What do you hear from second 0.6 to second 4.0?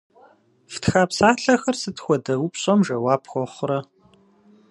Фтха псалъэхэр сыт хуэдэ упщӏэм жэуап хуэхъурэ?